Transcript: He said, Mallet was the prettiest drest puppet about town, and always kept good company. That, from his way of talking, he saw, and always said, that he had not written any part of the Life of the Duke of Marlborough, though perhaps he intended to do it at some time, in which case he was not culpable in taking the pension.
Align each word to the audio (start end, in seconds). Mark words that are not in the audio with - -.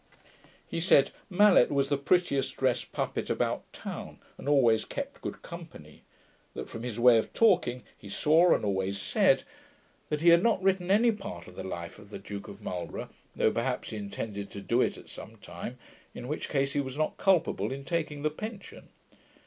He 0.67 0.81
said, 0.81 1.11
Mallet 1.29 1.69
was 1.69 1.89
the 1.89 1.95
prettiest 1.95 2.57
drest 2.57 2.91
puppet 2.91 3.29
about 3.29 3.71
town, 3.71 4.17
and 4.35 4.49
always 4.49 4.83
kept 4.83 5.21
good 5.21 5.43
company. 5.43 6.01
That, 6.55 6.67
from 6.67 6.81
his 6.81 6.99
way 6.99 7.19
of 7.19 7.31
talking, 7.33 7.83
he 7.95 8.09
saw, 8.09 8.55
and 8.55 8.65
always 8.65 8.99
said, 8.99 9.43
that 10.09 10.21
he 10.21 10.29
had 10.29 10.41
not 10.41 10.59
written 10.63 10.89
any 10.89 11.11
part 11.11 11.45
of 11.45 11.55
the 11.55 11.61
Life 11.63 11.99
of 11.99 12.09
the 12.09 12.17
Duke 12.17 12.47
of 12.47 12.63
Marlborough, 12.63 13.09
though 13.35 13.51
perhaps 13.51 13.91
he 13.91 13.97
intended 13.97 14.49
to 14.49 14.59
do 14.59 14.81
it 14.81 14.97
at 14.97 15.07
some 15.07 15.35
time, 15.35 15.77
in 16.15 16.27
which 16.27 16.49
case 16.49 16.73
he 16.73 16.81
was 16.81 16.97
not 16.97 17.17
culpable 17.17 17.71
in 17.71 17.85
taking 17.85 18.23
the 18.23 18.31
pension. 18.31 18.89